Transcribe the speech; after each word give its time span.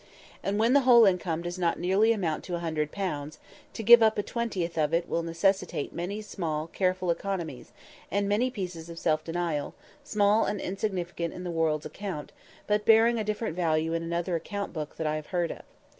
And 0.41 0.57
when 0.57 0.73
the 0.73 0.79
whole 0.79 1.05
income 1.05 1.43
does 1.43 1.59
not 1.59 1.77
nearly 1.77 2.11
amount 2.11 2.43
to 2.45 2.55
a 2.55 2.65
hundred 2.65 2.91
pounds, 2.91 3.37
to 3.73 3.83
give 3.83 4.01
up 4.01 4.17
a 4.17 4.23
twentieth 4.23 4.75
of 4.75 4.95
it 4.95 5.07
will 5.07 5.21
necessitate 5.21 5.93
many 5.93 6.23
careful 6.73 7.11
economies, 7.11 7.71
and 8.09 8.27
many 8.27 8.49
pieces 8.49 8.89
of 8.89 8.97
self 8.97 9.23
denial, 9.23 9.75
small 10.03 10.45
and 10.45 10.59
insignificant 10.59 11.35
in 11.35 11.43
the 11.43 11.51
world's 11.51 11.85
account, 11.85 12.31
but 12.65 12.83
bearing 12.83 13.19
a 13.19 13.23
different 13.23 13.55
value 13.55 13.93
in 13.93 14.01
another 14.01 14.35
account 14.35 14.73
book 14.73 14.95
that 14.97 15.05
I 15.05 15.17
have 15.17 15.27
heard 15.27 15.51
of. 15.51 15.61